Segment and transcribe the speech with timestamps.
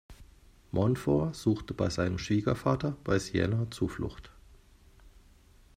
[0.71, 4.31] Montfort suchte bei seinem Schwiegervater bei Siena Zuflucht.